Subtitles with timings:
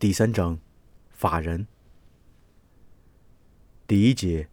[0.00, 0.58] 第三章，
[1.10, 1.66] 法人。
[3.86, 4.48] 第一节，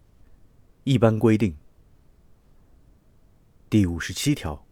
[0.84, 1.56] 一般规定。
[3.70, 4.68] 第五十七条，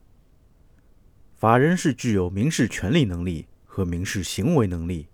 [1.33, 5.07] 法人是具有民事权利能力和民事行为能力，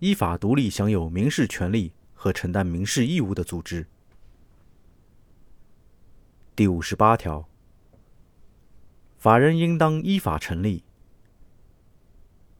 [0.00, 3.86] 依法独立享有民事权利和承担民事义务的组织。
[6.56, 7.48] 第五十八条，
[9.16, 10.82] 法人应当依法成立。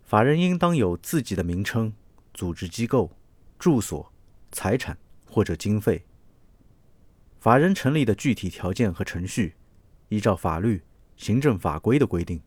[0.05, 1.93] 法人应当有自己的名称。
[2.35, 3.11] 组织机构、
[3.59, 4.13] 住所、
[4.51, 4.97] 财产
[5.27, 6.05] 或者经费。
[7.41, 9.57] 法人成立的具体条件和程序，
[10.09, 10.83] 依照法律、
[11.17, 12.41] 行政法规的规定。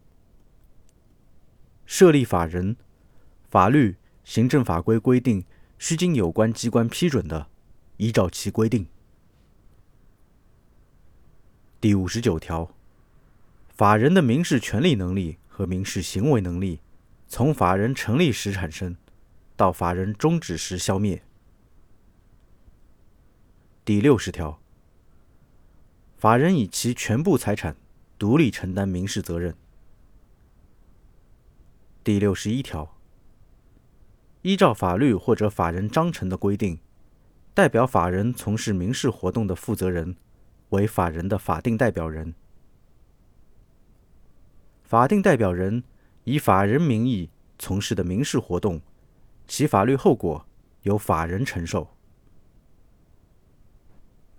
[1.86, 2.78] 设立法人，
[3.50, 5.44] 法律、行政法规规定
[5.78, 7.50] 需经有关机关批准的，
[7.98, 8.88] 依照其规定。
[11.80, 12.74] 第五十九条，
[13.70, 16.80] 法人的民事权利能力和民事行为能力，
[17.28, 18.96] 从法人成立时产生。
[19.56, 21.24] 到法人终止时消灭。
[23.86, 24.60] 第六十条，
[26.18, 27.78] 法人以其全部财产
[28.18, 29.56] 独立承担民事责任。
[32.04, 32.98] 第六十一条，
[34.42, 36.80] 依照法律或者法人章程的规定，
[37.54, 40.18] 代表法人从事民事活动的负责人
[40.70, 42.34] 为法人的法定代表人。
[44.84, 45.84] 法定代表人
[46.26, 48.82] 以法人名义从事的民事活动。
[49.48, 50.46] 其法律后果
[50.82, 51.90] 由法人承受。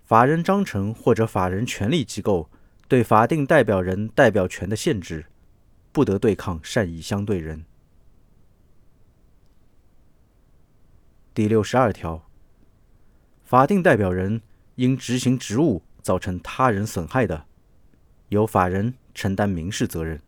[0.04, 2.48] 法人章程或者法人权利机构
[2.86, 5.26] 对法定代表人代表权的限制，
[5.90, 7.64] 不得对抗善意相对人。
[11.34, 12.28] 第六十二条，
[13.44, 14.42] 法定代表人
[14.76, 17.46] 因执行职务造成他人损害的，
[18.28, 20.22] 由法人承担民事责任。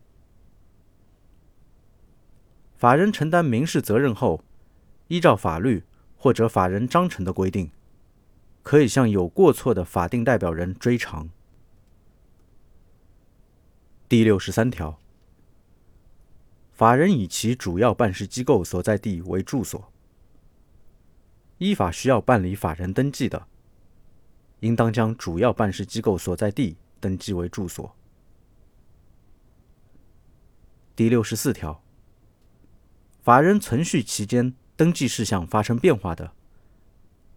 [2.75, 4.43] 法人承担民事责任后。
[5.09, 5.83] 依照法律
[6.15, 7.71] 或者法人章程的规定，
[8.61, 11.29] 可以向有过错的法定代表人追偿。
[14.07, 14.99] 第六十三条，
[16.71, 19.91] 法人以其主要办事机构所在地为住所，
[21.57, 23.47] 依法需要办理法人登记的，
[24.59, 27.95] 应当将主要办事机构所在地登记为住所。
[30.95, 31.81] 第六十四条，
[33.23, 34.53] 法人存续期间。
[34.79, 36.31] 登记事项发生变化的，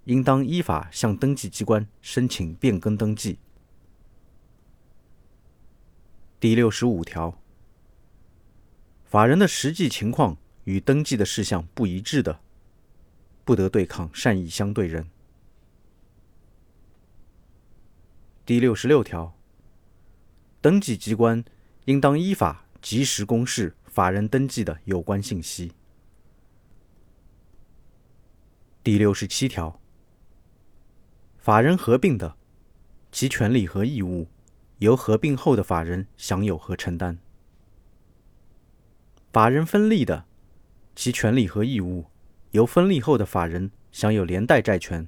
[0.05, 3.37] 应当依法向登记机关申请变更登记。
[6.39, 7.43] 第六十五条，
[9.05, 12.39] 法人的实际情况与登记的事项不一致的，
[13.45, 15.11] 不得对抗善意相对人。
[18.47, 19.37] 第六十六条，
[20.61, 21.45] 登记机关
[21.87, 25.73] 应当依法及时公示法人登记的有关信息。
[28.85, 29.81] 第六十七条，
[31.39, 32.35] 法人合并的，
[33.13, 34.27] 其权利和义务
[34.79, 37.15] 由合并后的法人享有和承担；
[39.33, 40.25] 法人分立的，
[40.97, 42.07] 其权利和义务
[42.51, 45.07] 由分立后的法人享有连带债权，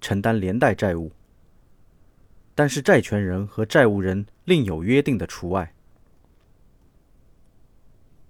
[0.00, 1.10] 承担连带债务，
[2.54, 5.74] 但是债权人和债务人另有约定的除外。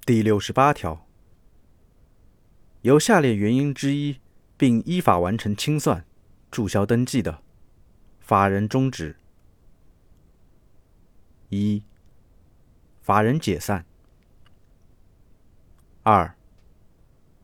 [0.07, 1.07] 第六十八条，
[2.81, 4.17] 有下列原因之一。
[4.57, 6.05] 并依法完成清算、
[6.51, 7.43] 注销登记的，
[8.21, 9.17] 法人终止。
[11.49, 11.83] 一、
[13.01, 13.85] 法人解散；
[16.03, 16.37] 二、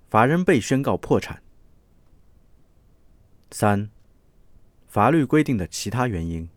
[0.09, 1.37] 法人被宣告破产；
[3.51, 3.91] 三、
[4.89, 6.49] 法律规定的其他原因。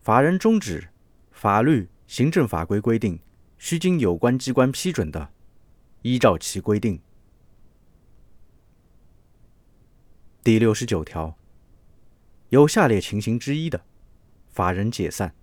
[0.00, 0.88] 法人终止，
[1.30, 3.20] 法律、行政法规规定
[3.58, 5.30] 需经有关机关批准的，
[6.02, 7.00] 依照其规定。
[10.42, 11.36] 第六十九条，
[12.48, 13.84] 有下列情形之一的，
[14.48, 15.34] 法人解散：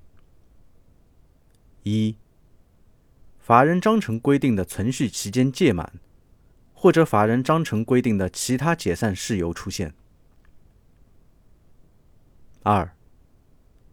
[1.84, 2.16] 一、
[3.38, 6.00] 法人章程规定的存续期间届满，
[6.74, 9.92] 或者法人章程规定的其他解散事由出现；
[12.64, 12.96] 二、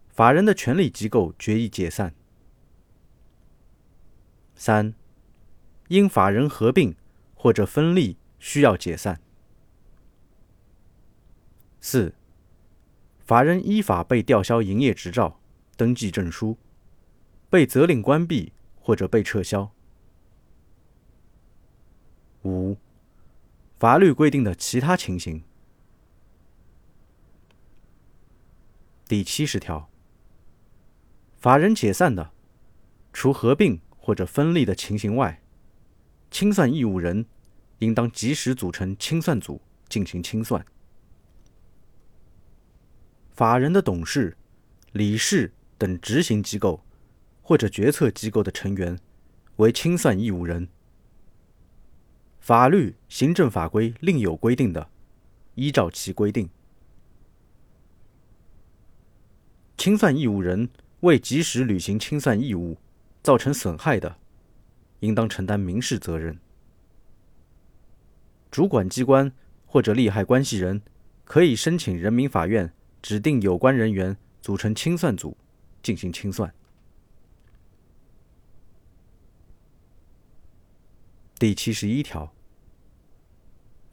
[0.09, 2.09] 法人的权利机构决议解散；
[4.55, 4.95] 三、
[5.89, 6.95] 因法人合并
[7.35, 9.21] 或者分立需要解散。
[11.87, 12.15] 四、
[13.19, 15.39] 法人依法被吊销营业执照、
[15.77, 16.57] 登记证书，
[17.47, 19.71] 被责令关闭或者被撤销。
[22.43, 22.75] 五、
[23.75, 25.43] 法律规定的其他情形。
[29.07, 29.87] 第七十条，
[31.37, 32.31] 法人解散的，
[33.13, 35.39] 除合并或者分立的情形外，
[36.31, 37.27] 清算义务人
[37.77, 40.65] 应当及时组成清算组进行清算。
[43.35, 44.37] 法人的董事、
[44.93, 46.81] 理事等执行机构
[47.41, 48.97] 或者决策机构的成员
[49.57, 50.69] 为清算义务人。
[52.39, 54.89] 法律、行政法规另有规定的，
[55.55, 56.49] 依照其规定。
[59.77, 60.69] 清算义务人
[61.01, 62.77] 未及时履行清算义务，
[63.21, 64.15] 造成损害的，
[65.01, 66.39] 应当承担民事责任。
[68.49, 69.29] 主管机关
[69.65, 70.81] 或者利害关系人
[71.25, 72.71] 可以申请人民法院
[73.05, 75.37] 指定有关人员组成清算组
[75.83, 76.51] 进行清算。
[81.37, 82.33] 第七十一条，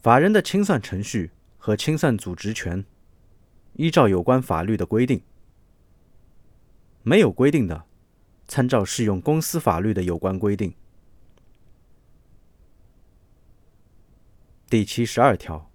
[0.00, 2.86] 法人的清算程序和清算组职权，
[3.74, 5.22] 依照有关法律的规定。
[7.02, 7.84] 没有规定的，
[8.48, 10.72] 参照适用公司法律的有关规定。
[14.70, 15.70] 第七十二条，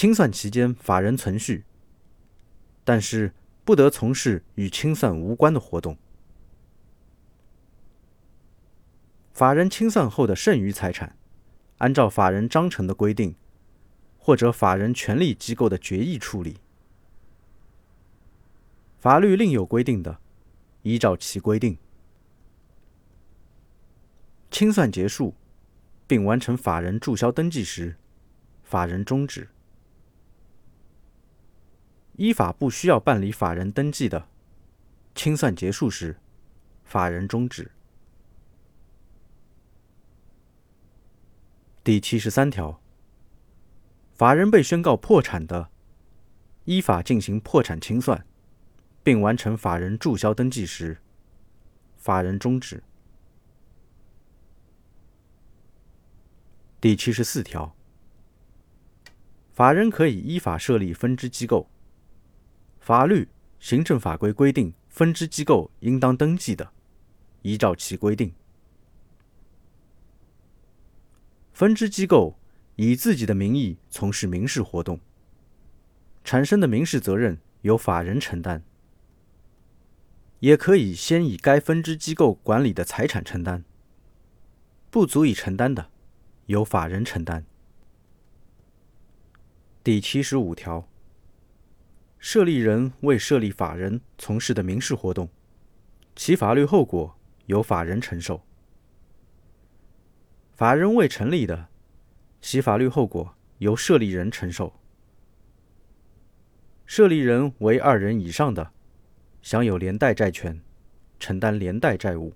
[0.00, 1.62] 清算期间法人存续，
[2.84, 3.34] 但是
[3.66, 5.98] 不得从事与清算无关的活动。
[9.34, 11.18] 法人清算后的剩余财产，
[11.76, 13.34] 按照法人章程的规定，
[14.18, 16.56] 或者法人权利机构的决议处理。
[18.98, 20.18] 法律另有规定的，
[20.80, 21.76] 依照其规定。
[24.50, 25.34] 清算结束，
[26.06, 27.96] 并完成法人注销登记时，
[28.62, 29.46] 法人终止。
[32.20, 34.28] 依法不需要办理法人登记的，
[35.14, 36.20] 清算结束时，
[36.84, 37.70] 法人终止。
[41.82, 42.78] 第七十三条，
[44.12, 45.70] 法人被宣告破产的，
[46.66, 48.26] 依法进行破产清算。
[49.02, 50.98] 并完成法人注销登记时，
[51.96, 52.82] 法人终止。
[56.82, 57.74] 第七十四条，
[59.54, 61.66] 法人可以依法设立分支机构。
[62.90, 63.28] 法律、
[63.60, 66.72] 行政法规规定分支机构应当登记的，
[67.42, 68.34] 依照其规定。
[71.52, 72.36] 分支机构
[72.74, 74.98] 以自己的名义从事民事活动，
[76.24, 78.64] 产生的民事责任由法人承担。
[80.40, 83.62] 也可以先以该分支机构管理的财产承担，
[84.90, 85.90] 不足以承担的，
[86.46, 87.46] 由法人承担。
[89.84, 90.88] 第七十五条，
[92.20, 95.28] 设立人为设立法人从事的民事活动，
[96.14, 98.42] 其法律后果由法人承受；
[100.54, 101.68] 法人未成立的，
[102.40, 104.74] 其法律后果由设立人承受。
[106.84, 108.70] 设立人为二人以上的。
[109.42, 110.60] 享有连带债权，
[111.18, 112.34] 承担连带债务。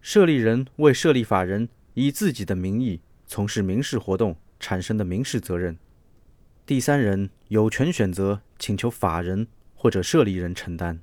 [0.00, 5.78] 设立人为设立法人以自己的名义从事民事活动产生的民事责任，
[6.64, 11.00] 第三人有权选择请求法人或者设立人承担。